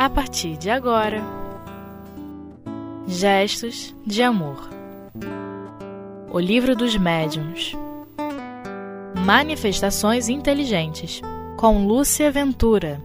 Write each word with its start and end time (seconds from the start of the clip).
a 0.00 0.08
partir 0.08 0.56
de 0.56 0.70
agora. 0.70 1.22
Gestos 3.06 3.94
de 4.06 4.22
Amor 4.22 4.70
O 6.32 6.38
Livro 6.40 6.74
dos 6.74 6.96
Médiuns 6.96 7.76
Manifestações 9.26 10.30
Inteligentes 10.30 11.20
com 11.58 11.86
Lúcia 11.86 12.30
Ventura. 12.30 12.98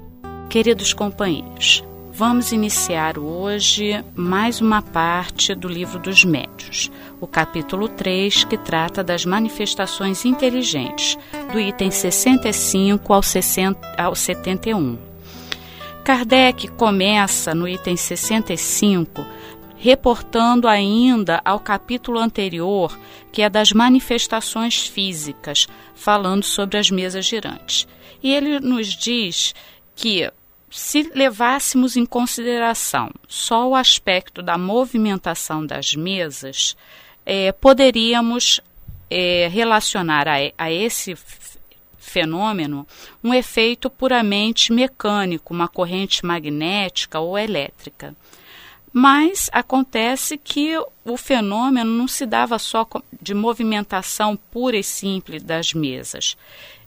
Queridos 0.50 0.94
companheiros, 0.94 1.84
vamos 2.14 2.54
iniciar 2.54 3.20
hoje 3.20 4.02
mais 4.16 4.62
uma 4.62 4.82
parte 4.82 5.54
do 5.54 5.68
Livro 5.68 6.00
dos 6.00 6.24
Médiuns, 6.24 6.90
o 7.20 7.28
capítulo 7.28 7.90
3, 7.90 8.46
que 8.46 8.58
trata 8.58 9.04
das 9.04 9.26
manifestações 9.26 10.24
inteligentes, 10.24 11.18
do 11.52 11.60
item 11.60 11.92
65 11.92 13.12
ao, 13.14 13.22
60, 13.22 13.96
ao 13.98 14.16
71. 14.16 15.15
Kardec 16.06 16.68
começa 16.68 17.56
no 17.56 17.68
item 17.68 17.98
65 17.98 19.26
reportando 19.76 20.68
ainda 20.68 21.42
ao 21.44 21.60
capítulo 21.60 22.20
anterior, 22.20 22.96
que 23.32 23.42
é 23.42 23.50
das 23.50 23.72
manifestações 23.72 24.86
físicas, 24.86 25.68
falando 25.96 26.44
sobre 26.44 26.78
as 26.78 26.92
mesas 26.92 27.26
girantes. 27.26 27.88
E 28.22 28.32
ele 28.32 28.60
nos 28.60 28.90
diz 28.90 29.56
que 29.96 30.32
se 30.70 31.12
levássemos 31.16 31.98
em 31.98 32.06
consideração 32.06 33.10
só 33.28 33.68
o 33.68 33.76
aspecto 33.76 34.44
da 34.44 34.60
movimentação 34.60 35.66
das 35.66 35.96
mesas, 35.96 36.78
é, 37.26 37.52
poderíamos 37.52 38.62
é, 39.10 39.48
relacionar 39.52 40.28
a, 40.28 40.36
a 40.56 40.72
esse 40.72 41.16
fenômeno 42.16 42.88
um 43.22 43.34
efeito 43.34 43.90
puramente 43.90 44.72
mecânico, 44.72 45.54
uma 45.54 45.68
corrente 45.68 46.26
magnética 46.26 47.20
ou 47.20 47.38
elétrica. 47.38 48.16
Mas 48.94 49.50
acontece 49.52 50.38
que 50.38 50.78
o 51.04 51.18
fenômeno 51.18 51.92
não 51.92 52.08
se 52.08 52.26
dava 52.26 52.58
só 52.58 52.88
de 53.22 53.34
movimentação 53.34 54.38
pura 54.50 54.78
e 54.78 54.84
simples 54.84 55.44
das 55.44 55.74
mesas. 55.74 56.38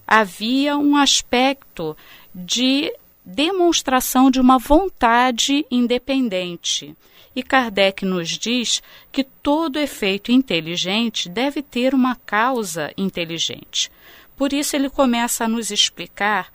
Havia 0.06 0.78
um 0.78 0.96
aspecto 0.96 1.94
de 2.34 2.90
demonstração 3.22 4.30
de 4.30 4.40
uma 4.40 4.58
vontade 4.58 5.66
independente. 5.70 6.96
E 7.36 7.42
Kardec 7.42 8.06
nos 8.06 8.30
diz 8.30 8.82
que 9.12 9.22
todo 9.22 9.78
efeito 9.78 10.32
inteligente 10.32 11.28
deve 11.28 11.60
ter 11.60 11.92
uma 11.92 12.16
causa 12.16 12.90
inteligente. 12.96 13.90
Por 14.38 14.52
isso, 14.52 14.76
ele 14.76 14.88
começa 14.88 15.44
a 15.44 15.48
nos 15.48 15.72
explicar 15.72 16.52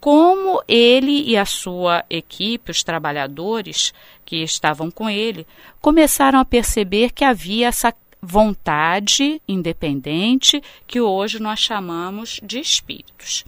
como 0.00 0.62
ele 0.66 1.22
e 1.28 1.36
a 1.36 1.44
sua 1.44 2.02
equipe, 2.08 2.70
os 2.70 2.82
trabalhadores 2.82 3.92
que 4.24 4.42
estavam 4.42 4.90
com 4.90 5.10
ele, 5.10 5.46
começaram 5.80 6.38
a 6.38 6.44
perceber 6.44 7.12
que 7.12 7.24
havia 7.24 7.68
essa 7.68 7.94
vontade 8.22 9.40
independente 9.46 10.62
que 10.86 11.00
hoje 11.00 11.38
nós 11.38 11.60
chamamos 11.60 12.40
de 12.42 12.58
espíritos. 12.58 13.44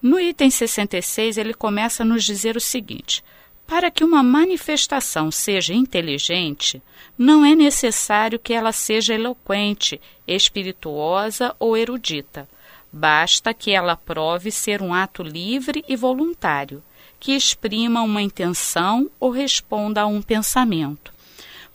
No 0.00 0.20
item 0.20 0.50
66, 0.50 1.36
ele 1.36 1.54
começa 1.54 2.02
a 2.02 2.06
nos 2.06 2.22
dizer 2.22 2.56
o 2.56 2.60
seguinte: 2.60 3.24
para 3.66 3.90
que 3.90 4.04
uma 4.04 4.22
manifestação 4.22 5.30
seja 5.30 5.74
inteligente, 5.74 6.82
não 7.18 7.44
é 7.44 7.54
necessário 7.54 8.38
que 8.38 8.52
ela 8.52 8.70
seja 8.70 9.14
eloquente, 9.14 10.00
espirituosa 10.26 11.56
ou 11.58 11.76
erudita. 11.76 12.48
Basta 12.96 13.52
que 13.52 13.72
ela 13.72 13.96
prove 13.96 14.52
ser 14.52 14.80
um 14.80 14.94
ato 14.94 15.20
livre 15.20 15.84
e 15.88 15.96
voluntário, 15.96 16.80
que 17.18 17.32
exprima 17.32 18.02
uma 18.02 18.22
intenção 18.22 19.10
ou 19.18 19.32
responda 19.32 20.02
a 20.02 20.06
um 20.06 20.22
pensamento. 20.22 21.12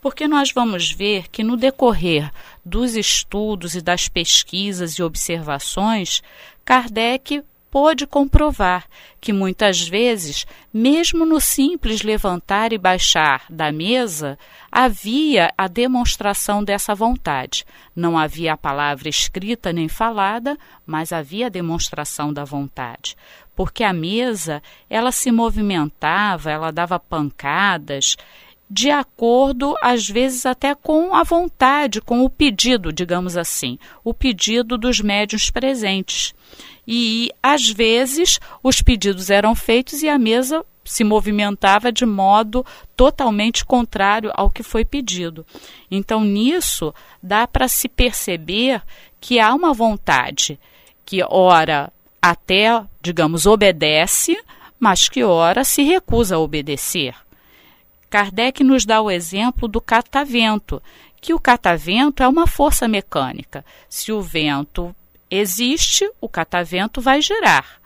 Porque 0.02 0.30
nós 0.30 0.54
vamos 0.54 0.90
ver 0.90 1.28
que 1.28 1.44
no 1.44 1.58
decorrer 1.58 2.32
dos 2.64 2.96
estudos 2.96 3.76
e 3.76 3.82
das 3.82 4.08
pesquisas 4.08 4.94
e 4.94 5.04
observações, 5.04 6.24
Kardec 6.64 7.44
pôde 7.72 8.08
comprovar 8.08 8.86
que 9.22 9.34
muitas 9.34 9.88
vezes, 9.88 10.46
mesmo 10.74 11.26
no 11.26 11.40
simples 11.40 12.02
levantar 12.02 12.74
e 12.74 12.78
baixar 12.78 13.44
da 13.50 13.72
mesa, 13.72 14.38
havia 14.72 15.54
a 15.58 15.68
demonstração 15.68 16.64
dessa 16.64 16.96
vontade. 16.96 17.66
Não 17.96 18.18
havia 18.18 18.54
a 18.54 18.58
palavra 18.58 19.10
escrita 19.10 19.74
nem 19.74 19.88
falada, 19.88 20.58
mas 20.86 21.12
havia 21.12 21.48
a 21.48 21.50
demonstração 21.50 22.34
da 22.34 22.44
vontade. 22.44 23.16
Porque 23.56 23.84
a 23.84 23.92
mesa, 23.92 24.64
ela 24.90 25.12
se 25.12 25.32
movimentava, 25.32 26.50
ela 26.50 26.72
dava 26.72 26.98
pancadas, 26.98 28.16
de 28.70 28.92
acordo, 28.92 29.76
às 29.82 30.08
vezes, 30.08 30.46
até 30.46 30.76
com 30.76 31.16
a 31.16 31.24
vontade, 31.24 32.02
com 32.02 32.24
o 32.24 32.30
pedido, 32.30 32.94
digamos 32.94 33.36
assim, 33.36 33.80
o 34.04 34.14
pedido 34.14 34.78
dos 34.78 35.00
médios 35.02 35.50
presentes 35.50 36.34
e 36.92 37.30
às 37.44 37.70
vezes 37.70 38.40
os 38.64 38.82
pedidos 38.82 39.30
eram 39.30 39.54
feitos 39.54 40.02
e 40.02 40.10
a 40.10 40.18
mesa 40.18 40.66
se 40.84 41.04
movimentava 41.04 41.92
de 41.92 42.04
modo 42.04 42.66
totalmente 42.96 43.64
contrário 43.64 44.32
ao 44.34 44.50
que 44.50 44.64
foi 44.64 44.84
pedido. 44.84 45.46
Então, 45.92 46.24
nisso, 46.24 46.92
dá 47.22 47.46
para 47.46 47.68
se 47.68 47.88
perceber 47.88 48.82
que 49.22 49.40
há 49.40 49.54
uma 49.54 49.72
vontade 49.72 50.60
que, 51.06 51.24
ora, 51.30 51.94
até, 52.20 52.84
digamos, 53.04 53.46
obedece, 53.46 54.36
mas 54.80 55.08
que, 55.08 55.24
ora, 55.24 55.64
se 55.64 55.84
recusa 55.84 56.38
a 56.38 56.40
obedecer. 56.40 57.14
Kardec 58.10 58.64
nos 58.64 58.86
dá 58.86 59.02
o 59.02 59.12
exemplo 59.12 59.68
do 59.68 59.80
catavento, 59.80 60.82
que 61.22 61.34
o 61.34 61.40
catavento 61.40 62.24
é 62.24 62.28
uma 62.28 62.48
força 62.48 62.88
mecânica. 62.88 63.64
Se 63.88 64.12
o 64.12 64.22
vento 64.22 64.96
existe, 65.30 66.10
o 66.20 66.28
catavento 66.28 67.02
vai 67.02 67.22
girar. 67.22 67.80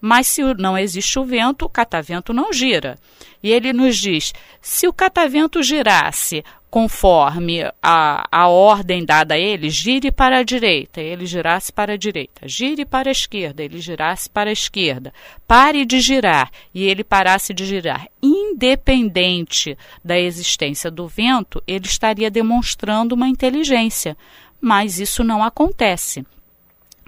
Mas 0.00 0.26
se 0.26 0.42
não 0.54 0.76
existe 0.76 1.18
o 1.18 1.24
vento, 1.24 1.64
o 1.64 1.68
catavento 1.68 2.32
não 2.32 2.52
gira. 2.52 2.98
E 3.42 3.50
ele 3.50 3.72
nos 3.72 3.96
diz: 3.96 4.32
se 4.60 4.86
o 4.86 4.92
catavento 4.92 5.62
girasse 5.62 6.44
conforme 6.74 7.62
a, 7.80 8.26
a 8.32 8.48
ordem 8.48 9.04
dada 9.04 9.34
a 9.34 9.38
ele, 9.38 9.70
gire 9.70 10.10
para 10.10 10.38
a 10.38 10.42
direita, 10.42 11.00
ele 11.00 11.24
girasse 11.24 11.72
para 11.72 11.92
a 11.92 11.96
direita, 11.96 12.48
gire 12.48 12.84
para 12.84 13.10
a 13.10 13.12
esquerda, 13.12 13.62
ele 13.62 13.78
girasse 13.78 14.28
para 14.28 14.50
a 14.50 14.52
esquerda, 14.52 15.14
pare 15.46 15.84
de 15.84 16.00
girar 16.00 16.50
e 16.74 16.82
ele 16.82 17.04
parasse 17.04 17.54
de 17.54 17.64
girar, 17.64 18.08
independente 18.20 19.78
da 20.04 20.18
existência 20.18 20.90
do 20.90 21.06
vento, 21.06 21.62
ele 21.64 21.86
estaria 21.86 22.28
demonstrando 22.28 23.14
uma 23.14 23.28
inteligência. 23.28 24.16
Mas 24.60 24.98
isso 24.98 25.22
não 25.22 25.44
acontece. 25.44 26.26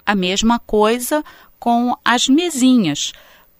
A 0.07 0.15
mesma 0.15 0.61
coisa 0.61 1.25
com 1.59 1.93
as 2.05 2.29
mesinhas. 2.29 3.13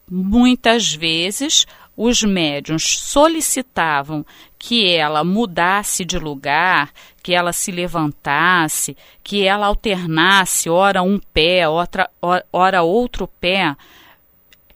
Muitas 0.09 0.95
vezes 0.95 1.67
os 1.97 2.21
médiums 2.21 2.99
solicitavam 2.99 4.23
que 4.59 4.87
ela 4.87 5.23
mudasse 5.23 6.05
de 6.05 6.19
lugar, 6.19 6.91
que 7.23 7.33
ela 7.33 7.51
se 7.51 7.71
levantasse, 7.71 8.95
que 9.23 9.43
ela 9.43 9.65
alternasse, 9.65 10.69
ora 10.69 11.01
um 11.01 11.19
pé, 11.19 11.67
outra, 11.67 12.07
ora 12.53 12.83
outro 12.83 13.27
pé, 13.27 13.75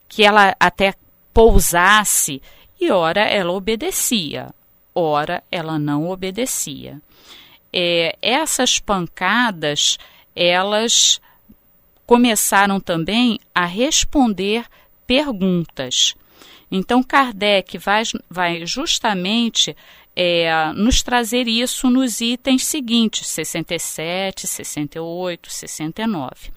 que 0.10 0.24
ela 0.24 0.56
até 0.60 0.96
pousasse, 1.32 2.42
e 2.80 2.90
ora 2.90 3.22
ela 3.22 3.52
obedecia, 3.52 4.50
ora 4.96 5.44
ela 5.52 5.78
não 5.78 6.10
obedecia. 6.10 7.00
É, 7.72 8.18
essas 8.20 8.80
pancadas, 8.80 10.00
elas 10.36 11.22
começaram 12.06 12.80
também 12.80 13.40
a 13.54 13.66
responder 13.66 14.66
perguntas. 15.06 16.16
Então, 16.72 17.04
Kardec 17.04 17.78
vai, 17.78 18.04
vai 18.30 18.66
justamente 18.66 19.76
é, 20.16 20.72
nos 20.74 21.02
trazer 21.04 21.48
isso 21.48 21.90
nos 21.90 22.22
itens 22.22 22.66
seguintes, 22.66 23.28
67, 23.28 24.48
68, 24.48 25.52
69. 25.52 26.52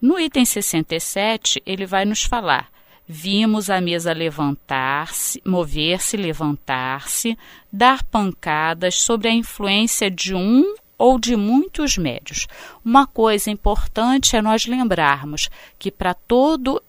No 0.00 0.20
item 0.20 0.44
67, 0.44 1.62
ele 1.66 1.86
vai 1.86 2.04
nos 2.04 2.22
falar: 2.22 2.70
vimos 3.06 3.70
a 3.70 3.80
mesa 3.80 4.12
levantar-se, 4.12 5.40
mover-se, 5.44 6.16
levantar-se, 6.16 7.36
dar 7.72 8.04
pancadas 8.04 9.00
sobre 9.00 9.28
a 9.28 9.32
influência 9.32 10.10
de 10.10 10.34
um 10.34 10.74
ou 10.98 11.18
de 11.18 11.36
muitos 11.36 11.98
médios. 11.98 12.46
Uma 12.84 13.06
coisa 13.06 13.50
importante 13.50 14.36
é 14.36 14.42
nós 14.42 14.66
lembrarmos 14.66 15.48
que 15.78 15.90
para 15.90 16.14
todo 16.14 16.82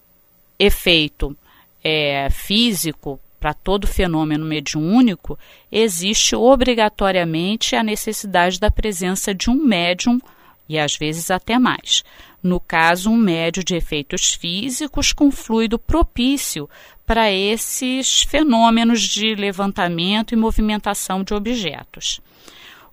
efeito 0.59 1.35
é, 1.83 2.29
físico, 2.29 3.19
para 3.39 3.53
todo 3.53 3.88
fenômeno 3.88 4.45
mediúnico, 4.45 5.38
existe 5.71 6.35
obrigatoriamente 6.35 7.75
a 7.75 7.83
necessidade 7.83 8.59
da 8.59 8.71
presença 8.71 9.33
de 9.33 9.50
um 9.50 9.56
médium 9.56 10.19
e 10.68 10.77
às 10.77 10.95
vezes 10.95 11.31
até 11.31 11.57
mais. 11.57 12.03
No 12.41 12.59
caso, 12.59 13.09
um 13.09 13.18
médio 13.18 13.63
de 13.63 13.75
efeitos 13.75 14.33
físicos 14.33 15.13
com 15.13 15.31
fluido 15.31 15.77
propício 15.77 16.69
para 17.06 17.31
esses 17.31 18.23
fenômenos 18.23 19.01
de 19.01 19.33
levantamento 19.33 20.33
e 20.33 20.38
movimentação 20.38 21.23
de 21.23 21.33
objetos. 21.33 22.19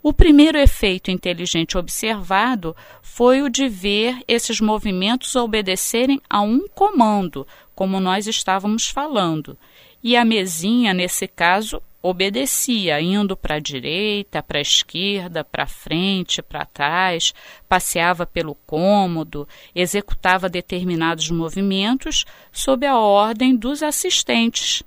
O 0.07 0.13
primeiro 0.13 0.59
efeito 0.59 1.11
inteligente 1.11 1.79
observado 1.79 2.77
foi 3.01 3.41
o 3.41 3.49
de 3.49 3.67
ver 3.71 4.23
esses 4.29 4.61
movimentos 4.61 5.35
obedecerem 5.35 6.21
a 6.29 6.43
um 6.43 6.69
comando, 6.69 7.47
como 7.75 7.99
nós 7.99 8.27
estávamos 8.27 8.87
falando. 8.87 9.57
E 10.03 10.15
a 10.15 10.23
mesinha, 10.23 10.93
nesse 10.93 11.27
caso, 11.27 11.81
obedecia, 12.03 13.01
indo 13.01 13.35
para 13.35 13.55
a 13.55 13.59
direita, 13.59 14.43
para 14.43 14.59
a 14.59 14.61
esquerda, 14.61 15.43
para 15.43 15.67
frente, 15.67 16.43
para 16.43 16.67
trás, 16.67 17.33
passeava 17.67 18.27
pelo 18.27 18.55
cômodo, 18.67 19.49
executava 19.75 20.51
determinados 20.51 21.31
movimentos 21.31 22.27
sob 22.53 22.85
a 22.85 22.99
ordem 22.99 23.57
dos 23.57 23.83
assistentes. 23.83 24.83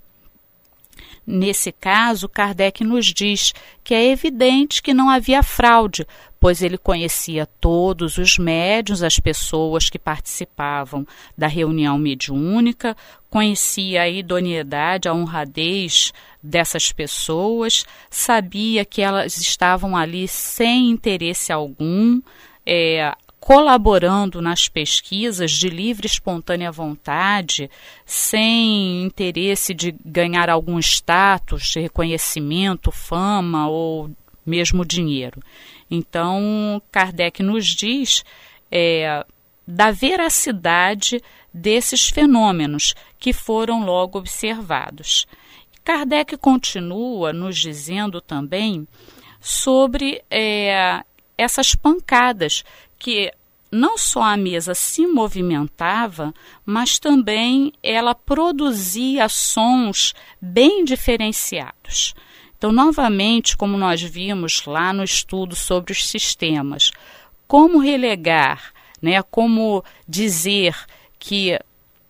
Nesse 1.30 1.74
caso, 1.74 2.30
Kardec 2.30 2.86
nos 2.86 3.08
diz 3.08 3.54
que 3.84 3.94
é 3.94 4.12
evidente 4.12 4.82
que 4.82 4.94
não 4.94 5.10
havia 5.10 5.44
fraude, 5.44 6.08
pois 6.40 6.62
ele 6.62 6.78
conhecia 6.78 7.46
todos 7.46 8.18
os 8.18 8.38
médios, 8.38 9.04
as 9.04 9.20
pessoas 9.20 9.90
que 9.90 10.00
participavam 10.00 11.06
da 11.38 11.46
reunião 11.46 11.98
mediúnica, 11.98 12.96
conhecia 13.30 14.04
a 14.04 14.10
idoneidade, 14.10 15.10
a 15.10 15.14
honradez 15.14 16.14
dessas 16.42 16.94
pessoas, 16.94 17.86
sabia 18.10 18.86
que 18.86 19.02
elas 19.02 19.36
estavam 19.36 19.98
ali 19.98 20.30
sem 20.30 20.90
interesse 20.92 21.52
algum, 21.52 22.22
é, 22.66 23.14
colaborando 23.48 24.42
nas 24.42 24.68
pesquisas 24.68 25.52
de 25.52 25.70
livre 25.70 26.06
espontânea 26.06 26.70
vontade, 26.70 27.72
sem 28.06 29.04
interesse 29.06 29.74
de 29.74 29.96
ganhar 30.04 30.50
algum 30.50 30.78
status, 30.80 31.74
reconhecimento, 31.76 32.92
fama 32.92 33.70
ou 33.70 34.12
mesmo 34.46 34.84
dinheiro. 34.84 35.42
Então, 35.90 36.82
Kardec 36.92 37.42
nos 37.42 37.68
diz 37.68 38.26
é, 38.70 39.26
da 39.66 39.92
veracidade 39.92 41.24
desses 41.54 42.10
fenômenos 42.10 42.94
que 43.18 43.32
foram 43.32 43.86
logo 43.86 44.20
observados. 44.20 45.26
Kardec 45.86 46.36
continua 46.36 47.32
nos 47.32 47.58
dizendo 47.58 48.20
também 48.20 48.86
sobre 49.40 50.22
é, 50.30 51.02
essas 51.38 51.76
pancadas 51.76 52.66
que 52.98 53.32
não 53.72 53.98
só 53.98 54.22
a 54.22 54.38
mesa 54.38 54.74
se 54.74 55.06
movimentava, 55.06 56.34
mas 56.66 56.98
também 57.00 57.74
ela 57.84 58.16
produzia 58.16 59.28
sons 59.28 60.14
bem 60.42 60.84
diferenciados. 60.86 62.14
Então, 62.58 62.72
novamente, 62.72 63.56
como 63.56 63.78
nós 63.78 64.02
vimos 64.02 64.66
lá 64.66 64.92
no 64.92 65.04
estudo 65.04 65.56
sobre 65.56 65.92
os 65.92 66.08
sistemas, 66.08 66.92
como 67.48 67.80
relegar, 67.80 68.74
né, 69.02 69.22
como 69.22 69.84
dizer 70.08 70.76
que 71.20 71.60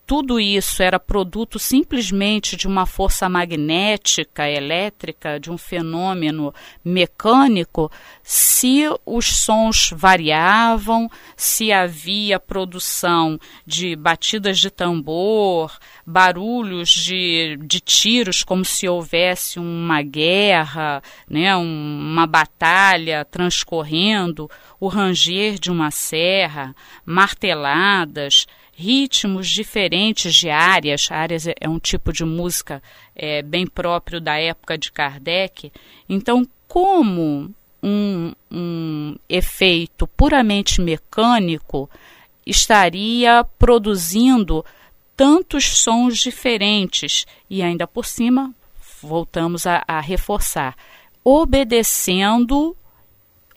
tudo 0.08 0.40
isso 0.40 0.82
era 0.82 0.98
produto 0.98 1.60
simplesmente 1.60 2.56
de 2.56 2.66
uma 2.66 2.86
força 2.86 3.28
magnética, 3.28 4.50
elétrica, 4.50 5.38
de 5.38 5.52
um 5.52 5.58
fenômeno 5.58 6.54
mecânico, 6.84 7.92
se 8.24 8.86
os 9.06 9.26
sons 9.26 9.90
variavam, 9.94 11.12
se 11.36 11.74
havia 11.74 12.40
produção 12.40 13.38
de 13.66 13.98
batidas 13.98 14.60
de 14.60 14.72
tambor, 14.72 15.78
barulhos 16.06 16.90
de, 16.90 17.60
de 17.62 17.82
tiros, 17.82 18.46
como 18.46 18.64
se 18.64 18.88
houvesse 18.88 19.60
uma 19.60 20.02
guerra, 20.02 21.04
né, 21.30 21.54
uma 21.54 22.26
batalha 22.26 23.26
transcorrendo, 23.26 24.50
o 24.80 24.88
ranger 24.88 25.60
de 25.60 25.70
uma 25.70 25.92
serra, 25.92 26.74
marteladas 27.06 28.48
ritmos 28.80 29.50
diferentes 29.50 30.36
de 30.36 30.52
áreas. 30.52 31.10
Áreas 31.12 31.48
é 31.48 31.68
um 31.68 31.80
tipo 31.80 32.14
de 32.14 32.24
música 32.24 32.82
é, 33.16 33.42
bem 33.42 33.66
próprio 33.66 34.22
da 34.22 34.38
época 34.38 34.78
de 34.78 34.92
Kardec. 34.92 35.72
Então, 36.08 36.48
como 36.68 37.50
um, 37.82 38.34
um 38.52 39.16
efeito 39.28 40.06
puramente 40.06 40.80
mecânico 40.80 41.90
estaria 42.46 43.44
produzindo 43.58 44.64
tantos 45.16 45.66
sons 45.80 46.20
diferentes 46.20 47.26
e 47.50 47.64
ainda 47.64 47.88
por 47.88 48.06
cima, 48.06 48.54
voltamos 49.02 49.66
a, 49.66 49.84
a 49.88 50.00
reforçar, 50.00 50.76
obedecendo 51.24 52.78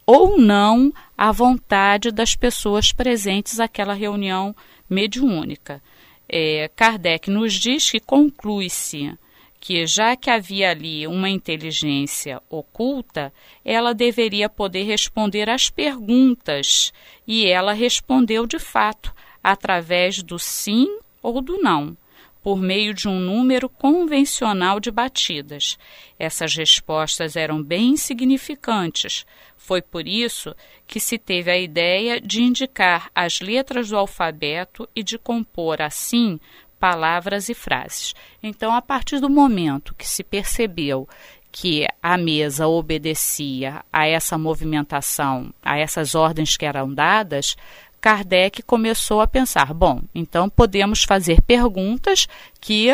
ou 0.07 0.39
não 0.39 0.91
à 1.17 1.31
vontade 1.31 2.11
das 2.11 2.35
pessoas 2.35 2.91
presentes 2.91 3.61
àquela 3.61 3.93
reunião 3.93 4.57
mediúnica. 4.91 5.81
É, 6.29 6.69
Kardec 6.75 7.31
nos 7.31 7.55
diz 7.55 7.91
que 7.91 8.01
conclui-se 8.01 9.17
que, 9.61 9.87
já 9.87 10.17
que 10.17 10.29
havia 10.29 10.71
ali 10.71 11.07
uma 11.07 11.31
inteligência 11.31 12.43
oculta, 12.51 13.33
ela 13.65 13.95
deveria 13.95 14.49
poder 14.49 14.83
responder 14.85 15.49
às 15.49 15.71
perguntas, 15.71 16.93
e 17.27 17.47
ela 17.47 17.73
respondeu 17.73 18.47
de 18.47 18.59
fato, 18.59 19.15
através 19.43 20.23
do 20.23 20.39
sim 20.39 20.87
ou 21.23 21.41
do 21.41 21.59
não 21.59 21.97
por 22.43 22.59
meio 22.61 22.95
de 22.95 23.09
um 23.09 23.19
número 23.19 23.69
convencional 23.69 24.81
de 24.81 24.91
batidas. 24.91 25.79
Essas 26.19 26.55
respostas 26.55 27.37
eram 27.37 27.63
bem 27.63 27.91
insignificantes. 27.91 29.27
Foi 29.57 29.83
por 29.83 30.09
isso 30.09 30.55
que 30.87 30.99
se 30.99 31.19
teve 31.19 31.51
a 31.51 31.59
ideia 31.59 32.21
de 32.21 32.43
indicar 32.43 33.11
as 33.15 33.41
letras 33.41 33.91
do 33.91 33.97
alfabeto 33.97 34.89
e 34.97 35.03
de 35.03 35.19
compor 35.19 35.83
assim 35.83 36.41
palavras 36.79 37.51
e 37.51 37.55
frases. 37.55 38.15
Então, 38.43 38.75
a 38.75 38.81
partir 38.81 39.21
do 39.21 39.29
momento 39.29 39.95
que 39.95 40.09
se 40.09 40.25
percebeu 40.25 41.07
que 41.53 41.87
a 42.03 42.17
mesa 42.17 42.67
obedecia 42.67 43.85
a 43.93 44.07
essa 44.07 44.39
movimentação, 44.39 45.53
a 45.63 45.79
essas 45.79 46.15
ordens 46.15 46.57
que 46.57 46.65
eram 46.65 46.93
dadas, 46.93 47.57
Kardec 48.01 48.63
começou 48.63 49.21
a 49.21 49.27
pensar: 49.27 49.75
bom, 49.75 50.03
então 50.15 50.49
podemos 50.49 51.05
fazer 51.05 51.43
perguntas 51.43 52.27
que 52.61 52.89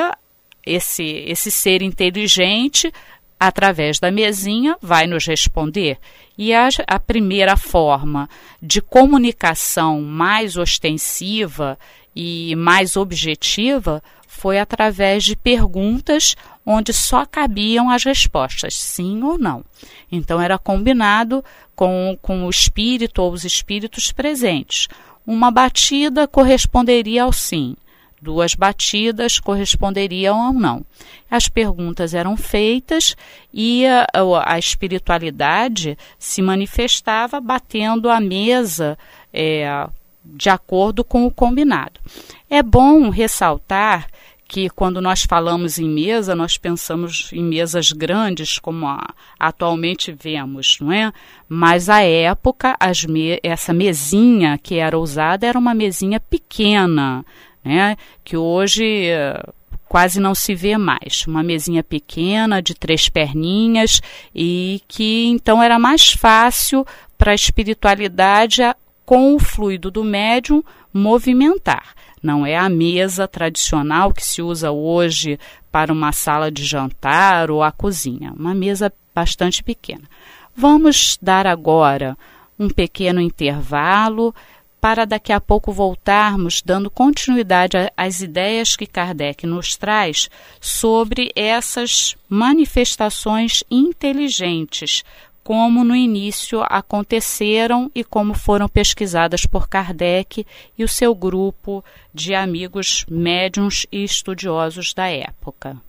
esse, 0.64 1.04
esse 1.26 1.50
ser 1.50 1.80
inteligente, 1.80 2.92
através 3.38 4.00
da 4.00 4.10
mesinha, 4.10 4.76
vai 4.82 5.06
nos 5.06 5.26
responder. 5.26 5.98
E 6.36 6.52
a, 6.52 6.68
a 6.86 6.98
primeira 6.98 7.56
forma 7.56 8.28
de 8.60 8.82
comunicação 8.82 10.02
mais 10.02 10.56
ostensiva 10.56 11.78
e 12.14 12.56
mais 12.56 12.96
objetiva 12.96 14.02
foi 14.26 14.58
através 14.58 15.24
de 15.24 15.36
perguntas 15.36 16.34
onde 16.64 16.92
só 16.92 17.24
cabiam 17.24 17.90
as 17.90 18.04
respostas 18.04 18.74
sim 18.74 19.22
ou 19.22 19.38
não. 19.38 19.64
Então 20.10 20.40
era 20.40 20.58
combinado 20.58 21.44
com, 21.74 22.18
com 22.20 22.44
o 22.44 22.50
espírito 22.50 23.22
ou 23.22 23.32
os 23.32 23.44
espíritos 23.44 24.12
presentes. 24.12 24.88
Uma 25.26 25.50
batida 25.50 26.26
corresponderia 26.26 27.24
ao 27.24 27.32
sim, 27.32 27.76
duas 28.20 28.54
batidas 28.54 29.38
corresponderiam 29.38 30.40
ao 30.40 30.52
não. 30.52 30.84
As 31.30 31.48
perguntas 31.48 32.14
eram 32.14 32.36
feitas 32.36 33.16
e 33.52 33.86
a, 33.86 34.06
a 34.44 34.58
espiritualidade 34.58 35.96
se 36.18 36.42
manifestava 36.42 37.40
batendo 37.40 38.08
a 38.10 38.20
mesa 38.20 38.98
é, 39.32 39.88
de 40.34 40.50
acordo 40.50 41.04
com 41.04 41.26
o 41.26 41.30
combinado. 41.30 42.00
É 42.48 42.62
bom 42.62 43.10
ressaltar 43.10 44.08
que 44.48 44.70
quando 44.70 45.00
nós 45.00 45.24
falamos 45.24 45.78
em 45.78 45.88
mesa, 45.88 46.34
nós 46.34 46.56
pensamos 46.56 47.30
em 47.32 47.42
mesas 47.42 47.90
grandes, 47.90 48.58
como 48.58 48.86
a, 48.86 49.14
atualmente 49.38 50.12
vemos, 50.12 50.78
não 50.80 50.92
é? 50.92 51.12
Mas 51.48 51.88
à 51.88 52.00
época, 52.02 52.76
me, 53.08 53.40
essa 53.42 53.72
mesinha 53.72 54.58
que 54.58 54.76
era 54.76 54.98
usada 54.98 55.46
era 55.46 55.58
uma 55.58 55.74
mesinha 55.74 56.20
pequena, 56.20 57.24
né? 57.64 57.96
Que 58.22 58.36
hoje 58.36 59.08
uh, 59.10 59.52
quase 59.88 60.20
não 60.20 60.34
se 60.34 60.54
vê 60.54 60.78
mais. 60.78 61.26
Uma 61.26 61.42
mesinha 61.42 61.82
pequena, 61.82 62.62
de 62.62 62.74
três 62.74 63.08
perninhas, 63.08 64.00
e 64.32 64.80
que 64.86 65.26
então 65.26 65.60
era 65.60 65.78
mais 65.78 66.12
fácil 66.12 66.86
para 67.18 67.32
a 67.32 67.34
espiritualidade 67.34 68.62
com 69.06 69.36
o 69.36 69.38
fluido 69.38 69.90
do 69.90 70.04
médium 70.04 70.62
movimentar. 70.92 71.94
Não 72.20 72.44
é 72.44 72.56
a 72.56 72.68
mesa 72.68 73.28
tradicional 73.28 74.12
que 74.12 74.26
se 74.26 74.42
usa 74.42 74.72
hoje 74.72 75.38
para 75.70 75.92
uma 75.92 76.10
sala 76.10 76.50
de 76.50 76.64
jantar 76.64 77.50
ou 77.50 77.62
a 77.62 77.70
cozinha. 77.70 78.32
Uma 78.36 78.52
mesa 78.54 78.92
bastante 79.14 79.62
pequena. 79.62 80.04
Vamos 80.54 81.16
dar 81.22 81.46
agora 81.46 82.18
um 82.58 82.68
pequeno 82.68 83.20
intervalo 83.20 84.34
para 84.80 85.04
daqui 85.04 85.32
a 85.32 85.40
pouco 85.40 85.72
voltarmos 85.72 86.62
dando 86.62 86.90
continuidade 86.90 87.76
às 87.96 88.20
ideias 88.20 88.76
que 88.76 88.86
Kardec 88.86 89.46
nos 89.46 89.76
traz 89.76 90.28
sobre 90.60 91.32
essas 91.34 92.16
manifestações 92.28 93.64
inteligentes, 93.70 95.02
como 95.46 95.84
no 95.84 95.94
início 95.94 96.60
aconteceram 96.68 97.88
e 97.94 98.02
como 98.02 98.34
foram 98.34 98.68
pesquisadas 98.68 99.46
por 99.46 99.68
Kardec 99.68 100.44
e 100.76 100.82
o 100.82 100.88
seu 100.88 101.14
grupo 101.14 101.84
de 102.12 102.34
amigos 102.34 103.06
médiums 103.08 103.86
e 103.92 104.02
estudiosos 104.02 104.92
da 104.92 105.06
época. 105.06 105.80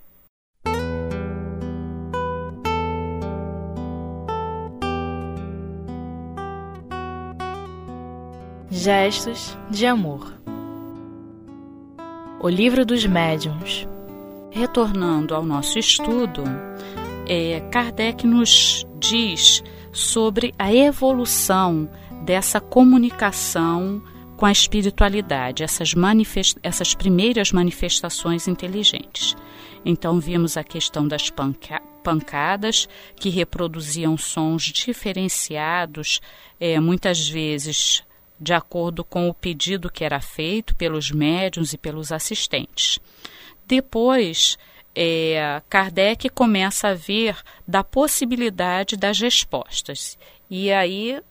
Gestos 8.70 9.58
de 9.68 9.86
Amor 9.86 10.40
O 12.38 12.48
Livro 12.48 12.86
dos 12.86 13.04
Médiuns 13.04 13.88
Retornando 14.52 15.34
ao 15.34 15.44
nosso 15.44 15.80
estudo, 15.80 16.44
é, 17.28 17.60
Kardec 17.72 18.24
nos 18.24 18.87
diz 18.98 19.62
sobre 19.92 20.54
a 20.58 20.72
evolução 20.72 21.88
dessa 22.24 22.60
comunicação 22.60 24.02
com 24.36 24.46
a 24.46 24.52
espiritualidade, 24.52 25.64
essas, 25.64 25.94
essas 26.62 26.94
primeiras 26.94 27.50
manifestações 27.50 28.46
inteligentes. 28.46 29.34
Então, 29.84 30.20
vimos 30.20 30.56
a 30.56 30.62
questão 30.62 31.06
das 31.06 31.30
panca 31.30 31.82
pancadas, 32.02 32.88
que 33.16 33.28
reproduziam 33.28 34.16
sons 34.16 34.62
diferenciados, 34.62 36.20
é, 36.58 36.80
muitas 36.80 37.28
vezes 37.28 38.02
de 38.40 38.52
acordo 38.52 39.04
com 39.04 39.28
o 39.28 39.34
pedido 39.34 39.90
que 39.90 40.04
era 40.04 40.20
feito 40.20 40.74
pelos 40.76 41.10
médiuns 41.10 41.72
e 41.72 41.78
pelos 41.78 42.12
assistentes. 42.12 42.98
Depois, 43.66 44.56
é, 45.00 45.62
Kardec 45.70 46.28
começa 46.30 46.88
a 46.88 46.94
ver 46.94 47.36
da 47.66 47.84
possibilidade 47.84 48.96
das 48.96 49.20
respostas. 49.20 50.18
E 50.50 50.72
aí 50.72 51.22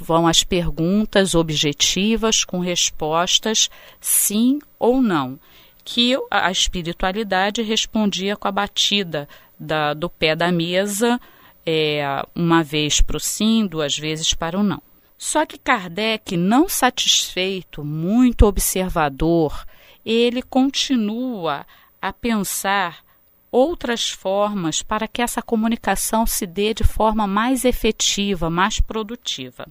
vão 0.00 0.28
as 0.28 0.44
perguntas 0.44 1.34
objetivas 1.34 2.44
com 2.44 2.60
respostas 2.60 3.68
sim 4.00 4.60
ou 4.78 5.02
não, 5.02 5.40
que 5.84 6.16
a 6.30 6.52
espiritualidade 6.52 7.62
respondia 7.62 8.36
com 8.36 8.46
a 8.46 8.52
batida 8.52 9.28
da, 9.58 9.92
do 9.92 10.08
pé 10.08 10.36
da 10.36 10.52
mesa, 10.52 11.20
é, 11.66 12.04
uma 12.32 12.62
vez 12.62 13.00
para 13.00 13.16
o 13.16 13.20
sim, 13.20 13.66
duas 13.66 13.98
vezes 13.98 14.32
para 14.34 14.56
o 14.56 14.62
não. 14.62 14.80
Só 15.18 15.44
que 15.44 15.58
Kardec, 15.58 16.36
não 16.36 16.68
satisfeito, 16.68 17.84
muito 17.84 18.46
observador, 18.46 19.66
ele 20.06 20.42
continua 20.42 21.66
a 22.00 22.12
pensar 22.12 23.04
outras 23.50 24.10
formas 24.10 24.82
para 24.82 25.08
que 25.08 25.20
essa 25.20 25.42
comunicação 25.42 26.24
se 26.26 26.46
dê 26.46 26.72
de 26.72 26.84
forma 26.84 27.26
mais 27.26 27.64
efetiva, 27.64 28.48
mais 28.48 28.80
produtiva. 28.80 29.66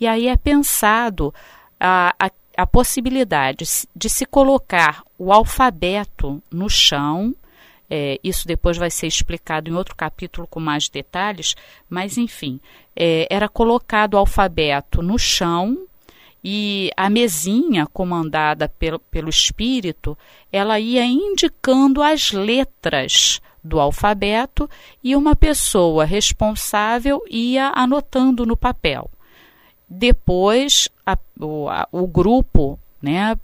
E 0.00 0.06
aí 0.06 0.28
é 0.28 0.36
pensado 0.36 1.32
a, 1.78 2.14
a, 2.18 2.30
a 2.56 2.66
possibilidade 2.66 3.64
de 3.94 4.08
se 4.08 4.24
colocar 4.24 5.02
o 5.18 5.32
alfabeto 5.32 6.42
no 6.50 6.68
chão 6.68 7.34
é, 7.94 8.18
isso 8.24 8.48
depois 8.48 8.78
vai 8.78 8.90
ser 8.90 9.06
explicado 9.06 9.68
em 9.68 9.74
outro 9.74 9.94
capítulo 9.94 10.46
com 10.46 10.58
mais 10.58 10.88
detalhes, 10.88 11.54
mas 11.90 12.16
enfim, 12.16 12.58
é, 12.96 13.26
era 13.28 13.50
colocado 13.50 14.14
o 14.14 14.16
alfabeto 14.16 15.02
no 15.02 15.18
chão 15.18 15.86
e 16.42 16.90
a 16.96 17.08
mesinha 17.08 17.86
comandada 17.86 18.68
pelo, 18.68 18.98
pelo 18.98 19.28
espírito, 19.28 20.16
ela 20.50 20.80
ia 20.80 21.04
indicando 21.04 22.02
as 22.02 22.32
letras 22.32 23.40
do 23.62 23.78
alfabeto 23.78 24.68
e 25.02 25.14
uma 25.14 25.36
pessoa 25.36 26.04
responsável 26.04 27.22
ia 27.30 27.70
anotando 27.74 28.44
no 28.44 28.56
papel. 28.56 29.08
Depois, 29.88 30.88
a, 31.06 31.16
o, 31.38 31.68
a, 31.68 31.86
o 31.92 32.06
grupo 32.06 32.78
né, 33.00 33.38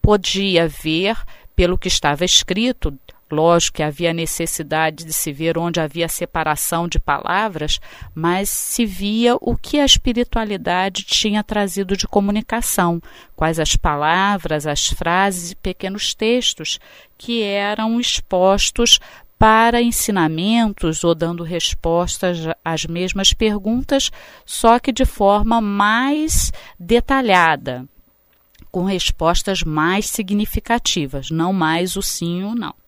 podia 0.00 0.66
ver 0.66 1.18
pelo 1.54 1.76
que 1.76 1.88
estava 1.88 2.24
escrito 2.24 2.96
Lógico 3.30 3.76
que 3.76 3.82
havia 3.82 4.12
necessidade 4.12 5.04
de 5.04 5.12
se 5.12 5.32
ver 5.32 5.56
onde 5.56 5.80
havia 5.80 6.08
separação 6.08 6.88
de 6.88 6.98
palavras, 6.98 7.78
mas 8.14 8.48
se 8.48 8.84
via 8.84 9.36
o 9.40 9.56
que 9.56 9.78
a 9.78 9.84
espiritualidade 9.84 11.04
tinha 11.04 11.44
trazido 11.44 11.96
de 11.96 12.08
comunicação, 12.08 13.00
quais 13.36 13.60
as 13.60 13.76
palavras, 13.76 14.66
as 14.66 14.88
frases 14.88 15.52
e 15.52 15.56
pequenos 15.56 16.12
textos 16.12 16.80
que 17.16 17.42
eram 17.42 18.00
expostos 18.00 18.98
para 19.38 19.80
ensinamentos 19.80 21.02
ou 21.02 21.14
dando 21.14 21.42
respostas 21.42 22.38
às 22.62 22.84
mesmas 22.84 23.32
perguntas, 23.32 24.10
só 24.44 24.78
que 24.78 24.92
de 24.92 25.06
forma 25.06 25.62
mais 25.62 26.52
detalhada, 26.78 27.88
com 28.70 28.84
respostas 28.84 29.62
mais 29.62 30.06
significativas, 30.06 31.30
não 31.30 31.54
mais 31.54 31.96
o 31.96 32.02
sim 32.02 32.44
ou 32.44 32.54
não. 32.54 32.79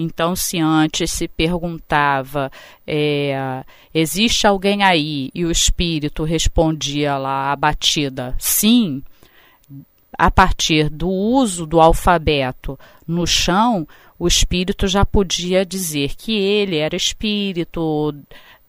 Então, 0.00 0.36
se 0.36 0.60
antes 0.60 1.10
se 1.10 1.26
perguntava, 1.26 2.52
é, 2.86 3.64
existe 3.92 4.46
alguém 4.46 4.84
aí? 4.84 5.28
E 5.34 5.44
o 5.44 5.50
espírito 5.50 6.22
respondia 6.22 7.16
lá, 7.16 7.50
abatida, 7.50 8.36
sim. 8.38 9.02
A 10.16 10.30
partir 10.30 10.88
do 10.88 11.08
uso 11.08 11.66
do 11.66 11.80
alfabeto 11.80 12.78
no 13.06 13.26
chão, 13.26 13.88
o 14.16 14.28
espírito 14.28 14.86
já 14.86 15.04
podia 15.04 15.66
dizer 15.66 16.14
que 16.14 16.32
ele 16.32 16.76
era 16.76 16.94
espírito, 16.94 18.14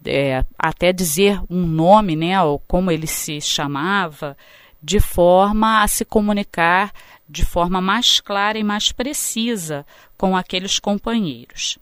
é, 0.03 0.43
até 0.57 0.91
dizer 0.91 1.39
um 1.48 1.63
nome, 1.63 2.15
né, 2.15 2.41
ou 2.41 2.57
como 2.67 2.89
ele 2.89 3.05
se 3.05 3.39
chamava, 3.39 4.36
de 4.81 5.00
forma 5.00 5.83
a 5.83 5.88
se 5.88 6.03
comunicar 6.03 6.91
de 7.29 7.45
forma 7.45 7.79
mais 7.79 8.19
clara 8.19 8.57
e 8.57 8.63
mais 8.63 8.91
precisa 8.91 9.86
com 10.17 10.36
aqueles 10.36 10.79
companheiros. 10.79 11.77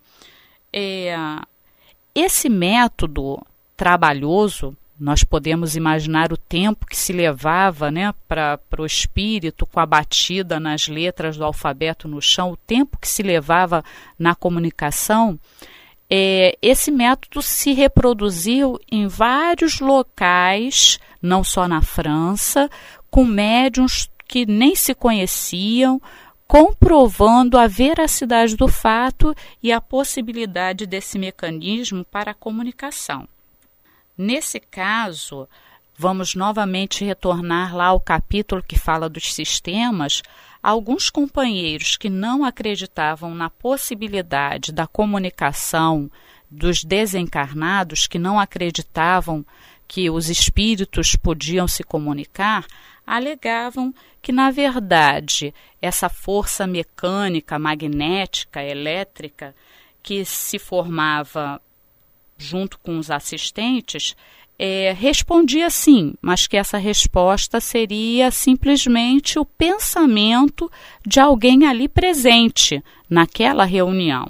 É, 0.74 1.16
esse 2.14 2.50
método 2.50 3.42
trabalhoso, 3.78 4.76
nós 5.00 5.24
podemos 5.24 5.76
imaginar 5.76 6.34
o 6.34 6.38
tempo 6.38 6.86
que 6.86 6.98
se 6.98 7.14
levava 7.14 7.90
né, 7.90 8.14
para 8.28 8.60
o 8.78 8.86
espírito 8.86 9.66
com 9.66 9.80
a 9.80 9.86
batida 9.86 10.60
nas 10.60 10.88
letras 10.88 11.38
do 11.38 11.46
alfabeto 11.46 12.08
no 12.08 12.22
chão, 12.22 12.52
o 12.52 12.58
tempo 12.58 12.98
que 12.98 13.08
se 13.08 13.24
levava 13.24 13.84
na 14.20 14.36
comunicação. 14.36 15.40
É, 16.10 16.58
esse 16.62 16.90
método 16.90 17.42
se 17.42 17.74
reproduziu 17.74 18.80
em 18.92 19.08
vários 19.08 19.80
locais, 19.80 21.00
não 21.22 21.44
só 21.44 21.68
na 21.68 21.82
França, 21.82 22.70
com 23.10 23.26
médiums 23.26 24.10
que 24.28 24.46
nem 24.46 24.76
se 24.76 24.94
conheciam, 24.94 26.02
comprovando 26.48 27.58
a 27.58 27.68
veracidade 27.68 28.56
do 28.56 28.68
fato 28.68 29.36
e 29.62 29.72
a 29.72 29.82
possibilidade 29.82 30.86
desse 30.86 31.20
mecanismo 31.20 32.06
para 32.06 32.32
a 32.32 32.36
comunicação. 32.36 33.28
Nesse 34.18 34.60
caso, 34.60 35.48
vamos 35.96 36.36
novamente 36.36 37.04
retornar 37.04 37.76
lá 37.76 37.88
ao 37.88 38.00
capítulo 38.00 38.64
que 38.64 38.80
fala 38.80 39.10
dos 39.10 39.34
sistemas. 39.34 40.24
Alguns 40.64 41.10
companheiros 41.10 41.98
que 41.98 42.10
não 42.10 42.44
acreditavam 42.44 43.36
na 43.36 43.50
possibilidade 43.50 44.72
da 44.72 44.88
comunicação 44.88 46.10
dos 46.50 46.84
desencarnados, 46.84 48.08
que 48.08 48.18
não 48.18 48.40
acreditavam 48.40 49.46
que 49.88 50.10
os 50.10 50.30
espíritos 50.30 51.16
podiam 51.16 51.68
se 51.68 51.84
comunicar, 51.84 52.66
alegavam 53.08 53.94
que, 54.22 54.34
na 54.34 54.52
verdade, 54.52 55.54
essa 55.82 56.10
força 56.10 56.68
mecânica, 56.68 57.58
magnética, 57.58 58.62
elétrica, 58.62 59.56
que 60.04 60.26
se 60.26 60.60
formava 60.60 61.62
junto 62.38 62.78
com 62.80 63.00
os 63.00 63.10
assistentes, 63.10 64.16
é, 64.60 64.92
respondia 64.92 65.70
sim, 65.70 66.16
mas 66.22 66.48
que 66.48 66.58
essa 66.58 66.78
resposta 66.78 67.62
seria 67.62 68.32
simplesmente 68.32 69.40
o 69.40 69.46
pensamento 69.46 70.70
de 71.06 71.20
alguém 71.20 71.66
ali 71.66 71.88
presente 71.88 72.84
naquela 73.10 73.66
reunião, 73.66 74.28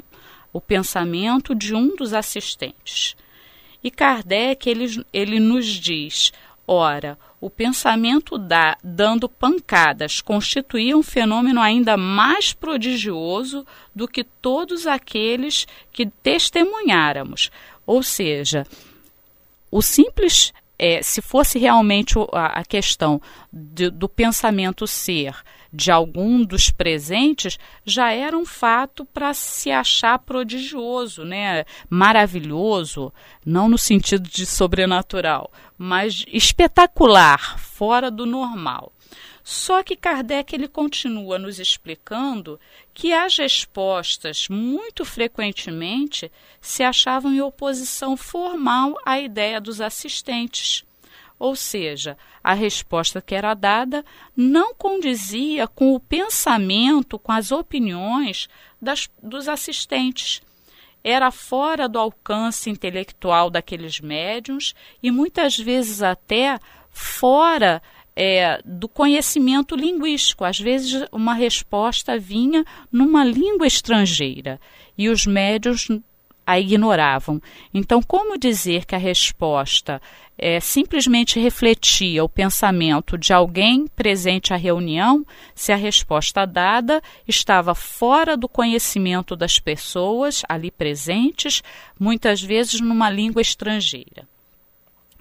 o 0.54 0.62
pensamento 0.62 1.56
de 1.56 1.74
um 1.74 1.96
dos 1.96 2.14
assistentes. 2.14 3.16
E 3.84 3.90
Kardec 3.90 4.70
ele, 4.70 5.06
ele 5.14 5.40
nos 5.40 5.66
diz: 5.66 6.34
ora, 6.68 7.18
o 7.40 7.50
pensamento 7.50 8.38
da, 8.38 8.78
dando 8.84 9.30
pancadas 9.30 10.22
constituía 10.22 10.98
um 10.98 11.04
fenômeno 11.04 11.62
ainda 11.62 11.96
mais 11.96 12.52
prodigioso 12.52 13.66
do 13.96 14.08
que 14.08 14.24
todos 14.24 14.88
aqueles 14.88 15.68
que 15.92 16.08
testemunháramos. 16.08 17.52
Ou 17.86 18.02
seja, 18.02 18.66
o 19.70 19.82
simples 19.82 20.52
é, 20.80 21.02
se 21.02 21.22
fosse 21.22 21.60
realmente 21.60 22.16
a, 22.32 22.60
a 22.60 22.66
questão 22.66 23.22
de, 23.52 23.90
do 23.90 24.10
pensamento 24.10 24.88
ser 24.88 25.36
de 25.72 25.92
algum 25.92 26.44
dos 26.44 26.70
presentes, 26.70 27.58
já 27.86 28.12
era 28.12 28.38
um 28.38 28.46
fato 28.46 29.06
para 29.06 29.34
se 29.34 29.72
achar 29.72 30.20
prodigioso, 30.20 31.24
né? 31.24 31.66
maravilhoso, 31.90 33.14
não 33.46 33.70
no 33.70 33.78
sentido 33.78 34.30
de 34.30 34.46
sobrenatural, 34.46 35.52
mas 35.78 36.26
espetacular, 36.28 37.60
fora 37.60 38.10
do 38.10 38.26
normal. 38.26 38.92
Só 39.50 39.82
que 39.82 39.96
Kardec 39.96 40.54
ele 40.54 40.68
continua 40.68 41.40
nos 41.40 41.58
explicando 41.58 42.60
que 42.94 43.14
as 43.14 43.38
respostas 43.38 44.50
muito 44.50 45.06
frequentemente 45.06 46.30
se 46.60 46.84
achavam 46.84 47.34
em 47.34 47.40
oposição 47.40 48.18
formal 48.18 48.98
à 49.06 49.22
ideia 49.22 49.62
dos 49.62 49.80
assistentes. 49.80 50.84
Ou 51.40 51.56
seja, 51.56 52.18
a 52.44 52.54
resposta 52.54 53.22
que 53.22 53.36
era 53.36 53.54
dada 53.54 54.04
não 54.36 54.74
condizia 54.74 55.68
com 55.68 55.94
o 55.94 56.00
pensamento, 56.00 57.20
com 57.20 57.32
as 57.32 57.52
opiniões 57.52 58.48
das, 58.82 59.10
dos 59.22 59.48
assistentes. 59.48 60.42
Era 61.04 61.32
fora 61.32 61.88
do 61.88 62.00
alcance 62.00 62.70
intelectual 62.70 63.50
daqueles 63.50 64.00
médiums 64.00 64.74
e 65.02 65.12
muitas 65.12 65.58
vezes 65.58 66.02
até 66.02 66.60
fora 66.90 67.82
é, 68.16 68.60
do 68.66 68.90
conhecimento 68.90 69.76
linguístico. 69.76 70.44
Às 70.44 70.60
vezes, 70.60 71.08
uma 71.12 71.36
resposta 71.36 72.18
vinha 72.18 72.66
numa 72.92 73.24
língua 73.24 73.68
estrangeira 73.68 74.60
e 74.98 75.08
os 75.08 75.28
médios 75.28 75.88
a 76.48 76.58
ignoravam. 76.58 77.42
Então, 77.74 78.02
como 78.02 78.38
dizer 78.38 78.86
que 78.86 78.96
a 78.96 78.98
resposta 78.98 80.02
é, 80.38 80.62
simplesmente 80.62 81.42
refletia 81.42 82.24
o 82.24 82.30
pensamento 82.30 83.18
de 83.18 83.34
alguém 83.34 83.86
presente 83.86 84.54
à 84.54 84.56
reunião, 84.56 85.26
se 85.54 85.74
a 85.74 85.76
resposta 85.76 86.46
dada 86.48 87.02
estava 87.28 87.76
fora 87.76 88.38
do 88.38 88.48
conhecimento 88.48 89.36
das 89.36 89.60
pessoas 89.60 90.42
ali 90.48 90.72
presentes, 90.72 91.62
muitas 92.00 92.42
vezes 92.42 92.80
numa 92.80 93.10
língua 93.10 93.42
estrangeira? 93.42 94.26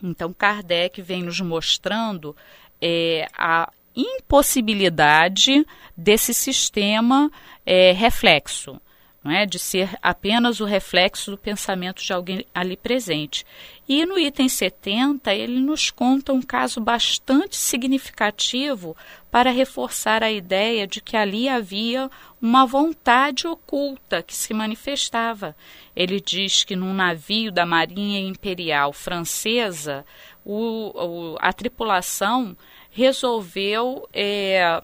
Então, 0.00 0.32
Kardec 0.32 1.02
vem 1.02 1.24
nos 1.24 1.40
mostrando 1.40 2.36
é, 2.80 3.26
a 3.36 3.68
impossibilidade 3.96 5.66
desse 5.96 6.32
sistema 6.32 7.32
é, 7.64 7.90
reflexo, 7.90 8.80
não 9.26 9.32
é? 9.32 9.44
de 9.44 9.58
ser 9.58 9.98
apenas 10.00 10.60
o 10.60 10.64
reflexo 10.64 11.32
do 11.32 11.36
pensamento 11.36 12.00
de 12.00 12.12
alguém 12.12 12.46
ali 12.54 12.76
presente. 12.76 13.44
E 13.88 14.06
no 14.06 14.16
item 14.16 14.48
70, 14.48 15.34
ele 15.34 15.58
nos 15.58 15.90
conta 15.90 16.32
um 16.32 16.40
caso 16.40 16.80
bastante 16.80 17.56
significativo 17.56 18.96
para 19.28 19.50
reforçar 19.50 20.22
a 20.22 20.30
ideia 20.30 20.86
de 20.86 21.00
que 21.00 21.16
ali 21.16 21.48
havia 21.48 22.08
uma 22.40 22.64
vontade 22.64 23.48
oculta 23.48 24.22
que 24.22 24.34
se 24.34 24.54
manifestava. 24.54 25.56
Ele 25.96 26.20
diz 26.20 26.62
que 26.62 26.76
num 26.76 26.94
navio 26.94 27.50
da 27.50 27.66
Marinha 27.66 28.20
Imperial 28.20 28.92
Francesa, 28.92 30.06
o, 30.44 31.32
o, 31.34 31.36
a 31.40 31.52
tripulação 31.52 32.56
resolveu 32.92 34.08
é, 34.12 34.80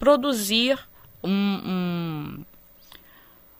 produzir 0.00 0.78
um, 1.22 1.30
um, 1.30 2.44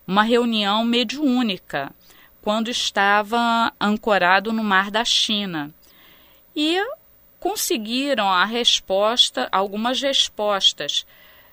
uma 0.09 0.23
reunião 0.23 0.87
mediúnica 0.87 1.95
quando 2.41 2.71
estava 2.71 3.71
ancorado 3.79 4.55
no 4.55 4.65
mar 4.65 4.91
da 4.91 5.05
China. 5.05 5.71
E 6.57 6.83
conseguiram 7.39 8.27
a 8.27 8.47
resposta, 8.47 9.47
algumas 9.53 10.01
respostas 10.01 11.07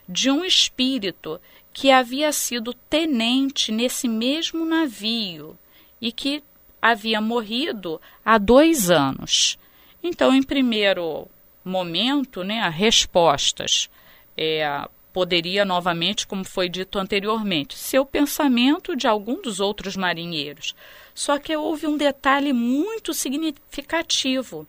de 0.08 0.32
um 0.32 0.46
espírito 0.46 1.40
que 1.74 1.92
havia 1.92 2.32
sido 2.32 2.74
tenente 2.74 3.74
nesse 3.74 4.08
mesmo 4.08 4.64
navio 4.66 5.60
e 6.00 6.10
que 6.10 6.42
havia 6.82 7.20
morrido 7.20 8.00
há 8.24 8.38
dois 8.38 8.90
anos. 8.90 9.60
Então, 10.01 10.34
em 10.34 10.42
primeiro 10.42 11.27
momento, 11.64 12.42
né, 12.42 12.70
respostas. 12.70 13.90
É, 14.38 14.88
poderia 15.16 15.64
novamente, 15.64 16.28
como 16.28 16.44
foi 16.44 16.68
dito 16.68 17.00
anteriormente, 17.00 17.78
ser 17.78 18.00
o 18.00 18.06
pensamento 18.06 18.98
de 18.98 19.08
algum 19.08 19.42
dos 19.42 19.62
outros 19.62 19.96
marinheiros. 19.96 20.75
Só 21.14 21.40
que 21.40 21.56
houve 21.56 21.88
um 21.88 21.96
detalhe 21.96 22.51
muito 22.51 23.14
significativo, 23.14 24.68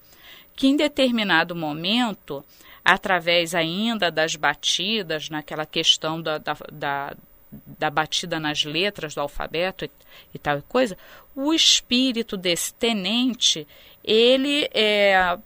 que 0.55 0.69
em 0.69 0.77
determinado 0.77 1.57
momento, 1.57 2.45
através 2.85 3.57
ainda 3.57 4.09
das 4.09 4.37
batidas, 4.37 5.29
naquela 5.29 5.67
questão 5.67 6.23
da, 6.23 6.39
da, 6.39 6.57
da, 6.73 7.17
da 7.51 7.91
batida 7.91 8.39
nas 8.39 8.65
letras 8.65 9.17
do 9.17 9.23
alfabeto 9.23 9.85
e, 9.85 9.91
e, 10.33 10.39
tal 10.39 10.63
coisa, 10.63 10.97
o 11.35 11.53
espírito 11.53 12.37
desse 12.37 12.73
tenente, 12.73 13.67
ele 14.05 14.71
é, 14.73 15.37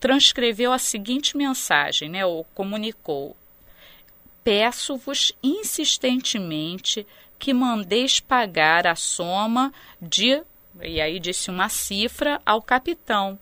transcreveu 0.00 0.72
a 0.72 0.78
seguinte 0.78 1.36
mensagem, 1.36 2.08
né, 2.08 2.26
ou 2.26 2.42
comunicou: 2.56 3.36
Peço-vos 4.48 5.30
insistentemente 5.42 7.06
que 7.38 7.52
mandeis 7.52 8.18
pagar 8.18 8.86
a 8.86 8.94
soma 8.94 9.70
de, 10.00 10.42
e 10.80 11.02
aí 11.02 11.20
disse 11.20 11.50
uma 11.50 11.68
cifra 11.68 12.40
ao 12.46 12.62
capitão, 12.62 13.38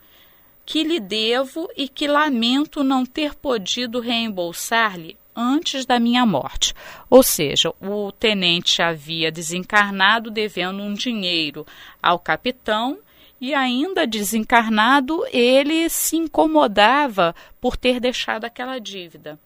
que 0.65 0.83
lhe 0.83 0.99
devo 0.99 1.71
e 1.77 1.89
que 1.89 2.09
lamento 2.09 2.83
não 2.83 3.07
ter 3.07 3.37
podido 3.37 4.01
reembolsar-lhe 4.01 5.17
antes 5.37 5.87
da 5.87 6.01
minha 6.01 6.27
morte. 6.27 6.75
Ou 7.09 7.23
seja, 7.23 7.73
o 7.81 8.11
tenente 8.11 8.83
havia 8.83 9.31
desencarnado 9.31 10.29
devendo 10.29 10.83
um 10.83 10.93
dinheiro 10.93 11.65
ao 12.03 12.19
capitão 12.19 12.99
e 13.41 13.55
ainda 13.55 14.09
desencarnado, 14.09 15.25
ele 15.31 15.89
se 15.89 16.17
incomodava 16.17 17.33
por 17.61 17.77
ter 17.77 18.01
deixado 18.01 18.45
aquela 18.45 18.81
dívida. 18.81 19.39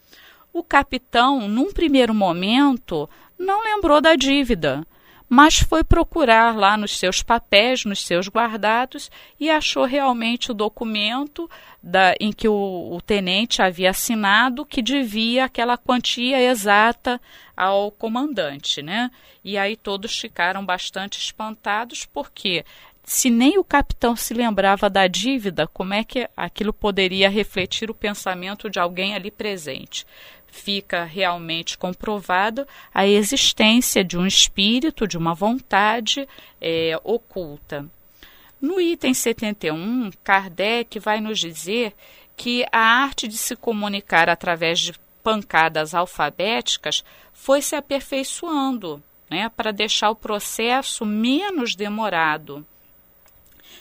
O 0.52 0.62
capitão, 0.62 1.48
num 1.48 1.72
primeiro 1.72 2.14
momento, 2.14 3.08
não 3.38 3.62
lembrou 3.64 4.00
da 4.00 4.16
dívida, 4.16 4.84
mas 5.28 5.60
foi 5.60 5.84
procurar 5.84 6.56
lá 6.56 6.76
nos 6.76 6.98
seus 6.98 7.22
papéis, 7.22 7.84
nos 7.84 8.04
seus 8.04 8.28
guardados, 8.28 9.08
e 9.38 9.48
achou 9.48 9.84
realmente 9.84 10.50
o 10.50 10.54
documento 10.54 11.48
da, 11.80 12.16
em 12.18 12.32
que 12.32 12.48
o, 12.48 12.90
o 12.92 13.00
tenente 13.00 13.62
havia 13.62 13.90
assinado 13.90 14.66
que 14.66 14.82
devia 14.82 15.44
aquela 15.44 15.78
quantia 15.78 16.42
exata 16.42 17.20
ao 17.56 17.92
comandante, 17.92 18.82
né? 18.82 19.08
E 19.44 19.56
aí 19.56 19.76
todos 19.76 20.18
ficaram 20.18 20.66
bastante 20.66 21.20
espantados 21.20 22.04
porque 22.04 22.64
se 23.04 23.30
nem 23.30 23.58
o 23.58 23.64
capitão 23.64 24.14
se 24.14 24.34
lembrava 24.34 24.90
da 24.90 25.06
dívida, 25.06 25.66
como 25.66 25.94
é 25.94 26.04
que 26.04 26.28
aquilo 26.36 26.72
poderia 26.72 27.28
refletir 27.28 27.90
o 27.90 27.94
pensamento 27.94 28.68
de 28.68 28.78
alguém 28.78 29.14
ali 29.14 29.30
presente? 29.30 30.06
Fica 30.50 31.04
realmente 31.04 31.78
comprovado 31.78 32.66
a 32.92 33.06
existência 33.06 34.04
de 34.04 34.18
um 34.18 34.26
espírito, 34.26 35.06
de 35.06 35.16
uma 35.16 35.34
vontade 35.34 36.28
é, 36.60 36.98
oculta. 37.04 37.86
No 38.60 38.80
item 38.80 39.14
71, 39.14 40.10
Kardec 40.22 40.98
vai 40.98 41.20
nos 41.20 41.38
dizer 41.38 41.94
que 42.36 42.66
a 42.70 42.78
arte 42.78 43.26
de 43.26 43.38
se 43.38 43.56
comunicar 43.56 44.28
através 44.28 44.80
de 44.80 44.92
pancadas 45.22 45.94
alfabéticas 45.94 47.04
foi 47.32 47.62
se 47.62 47.76
aperfeiçoando 47.76 49.02
né, 49.30 49.48
para 49.50 49.72
deixar 49.72 50.10
o 50.10 50.16
processo 50.16 51.06
menos 51.06 51.74
demorado 51.74 52.66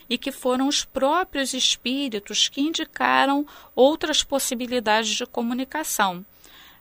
e 0.10 0.18
que 0.18 0.32
foram 0.32 0.68
os 0.68 0.84
próprios 0.84 1.54
espíritos 1.54 2.50
que 2.50 2.62
indicaram 2.62 3.46
outras 3.76 4.24
possibilidades 4.24 5.16
de 5.16 5.26
comunicação. 5.26 6.26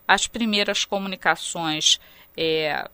As 0.08 0.26
primeiras 0.26 0.86
comunicações 0.86 2.00
é, 2.34 2.88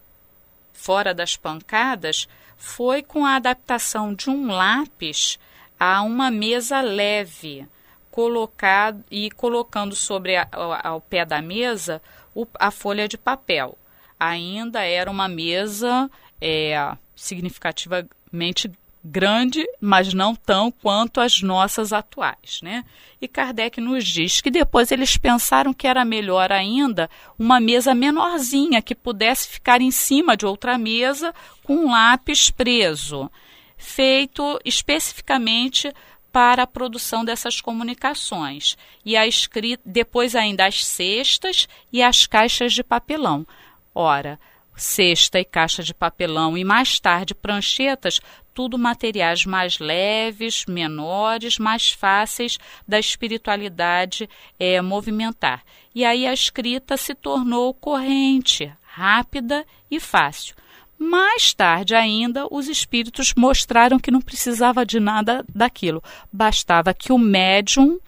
fora 0.73 1.15
das 1.15 1.37
pancadas 1.37 2.29
foi 2.57 3.03
com 3.03 3.25
a 3.25 3.37
adaptação 3.37 4.13
de 4.13 4.29
um 4.29 4.49
lápis 4.49 5.39
a 5.79 6.03
uma 6.03 6.29
mesa 6.31 6.81
leve, 6.81 7.69
colocado 8.11 9.05
e 9.11 9.31
colocando 9.31 9.95
sobre 9.95 10.37
a, 10.37 10.49
ao 10.83 11.01
pé 11.01 11.25
da 11.25 11.41
mesa 11.41 12.03
o, 12.35 12.47
a 12.59 12.73
folha 12.73 13.07
de 13.07 13.17
papel. 13.17 13.79
Ainda 14.19 14.83
era 14.83 15.11
uma 15.11 15.29
mesa 15.29 16.11
é, 16.41 16.97
significativamente 17.15 18.71
grande, 19.05 19.67
mas 19.79 20.15
não 20.15 20.35
tão 20.35 20.71
quanto 20.71 21.21
as 21.21 21.43
nossas 21.43 21.93
atuais. 21.93 22.61
Né? 22.63 22.85
E 23.21 23.29
Kardec 23.29 23.81
nos 23.81 24.07
diz 24.07 24.41
que 24.41 24.51
depois 24.51 24.91
eles 24.91 25.17
pensaram 25.19 25.75
que 25.75 25.87
era 25.87 26.05
melhor 26.05 26.51
ainda 26.51 27.11
uma 27.39 27.61
mesa 27.61 27.95
menorzinha 27.95 28.81
que 28.81 28.95
pudesse 28.95 29.49
ficar 29.49 29.83
em 29.83 29.91
cima 29.91 30.37
de 30.37 30.47
outra 30.47 30.79
mesa 30.79 31.35
com 31.63 31.77
um 31.77 31.91
lápis 31.91 32.51
preso, 32.51 33.31
feito 33.77 34.59
especificamente 34.65 35.93
para 36.33 36.65
a 36.65 36.67
produção 36.67 37.25
dessas 37.25 37.61
comunicações. 37.61 38.77
E 39.05 39.17
a 39.17 39.27
escrita, 39.27 39.83
depois 39.85 40.35
ainda 40.35 40.67
as 40.67 40.85
cestas 40.85 41.69
e 41.93 42.03
as 42.03 42.27
caixas 42.27 42.73
de 42.73 42.83
papelão. 42.83 43.47
Ora, 43.95 44.41
cesta 44.77 45.39
e 45.39 45.45
caixa 45.45 45.83
de 45.83 45.95
papelão 45.95 46.59
e 46.59 46.65
mais 46.65 46.99
tarde 46.99 47.35
pranchetas, 47.35 48.21
tudo 48.55 48.79
materiais 48.79 49.45
mais 49.45 49.79
leves, 49.79 50.65
menores, 50.67 51.59
mais 51.59 51.91
fáceis 51.91 52.57
da 52.87 52.99
espiritualidade 52.99 54.31
é, 54.59 54.81
movimentar. 54.81 55.63
E 55.95 56.05
aí 56.05 56.27
a 56.27 56.33
escrita 56.33 56.97
se 56.97 57.15
tornou 57.15 57.75
corrente, 57.75 58.73
rápida 58.83 59.67
e 59.91 59.99
fácil. 59.99 60.55
Mais 60.97 61.53
tarde 61.53 61.95
ainda, 61.95 62.47
os 62.51 62.69
espíritos 62.69 63.35
mostraram 63.37 63.99
que 63.99 64.11
não 64.11 64.21
precisava 64.21 64.87
de 64.87 65.01
nada 65.01 65.45
daquilo, 65.53 66.03
bastava 66.33 66.95
que 66.95 67.13
o 67.13 67.19
médium 67.19 67.99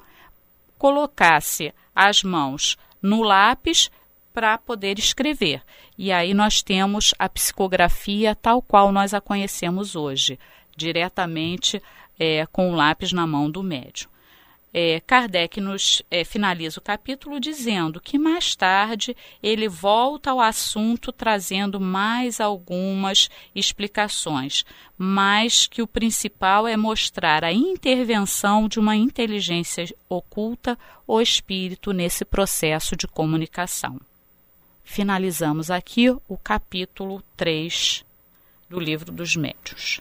colocasse 0.79 1.75
as 1.95 2.23
mãos 2.23 2.77
no 3.03 3.23
lápis 3.23 3.91
para 4.37 4.59
poder 4.59 4.99
escrever. 4.99 5.63
E 5.97 6.13
aí 6.13 6.35
nós 6.35 6.61
temos 6.61 7.15
a 7.19 7.27
psicografia 7.27 8.35
tal 8.35 8.61
qual 8.61 8.93
nós 8.93 9.15
a 9.15 9.21
conhecemos 9.21 9.97
hoje, 9.97 10.39
diretamente 10.77 11.83
é, 12.19 12.45
com 12.45 12.71
o 12.71 12.75
lápis 12.75 13.13
na 13.13 13.27
mão 13.27 13.51
do 13.51 13.63
médium. 13.63 14.11
É, 14.75 15.01
Kardec 15.01 15.59
nos 15.59 16.03
é, 16.11 16.23
finaliza 16.23 16.81
o 16.81 16.83
capítulo 16.83 17.41
dizendo 17.41 17.99
que 17.99 18.19
mais 18.19 18.55
tarde 18.55 19.17
ele 19.43 19.71
volta 19.71 20.33
ao 20.33 20.39
assunto 20.39 21.11
trazendo 21.11 21.81
mais 21.81 22.39
algumas 22.39 23.31
explicações, 23.55 24.67
mas 24.99 25.67
que 25.67 25.81
o 25.81 25.87
principal 25.87 26.69
é 26.69 26.77
mostrar 26.77 27.43
a 27.43 27.55
intervenção 27.55 28.69
de 28.69 28.79
uma 28.79 28.95
inteligência 28.95 29.87
oculta 30.11 30.79
ou 31.07 31.23
espírito 31.23 31.95
nesse 31.95 32.23
processo 32.23 32.95
de 32.95 33.09
comunicação 33.09 33.99
finalizamos 34.87 35.71
aqui 35.71 36.09
o 36.11 36.39
capítulo 36.39 37.23
3 37.37 38.05
do 38.71 38.79
livro 38.81 39.13
dos 39.13 39.37
médios. 39.37 40.01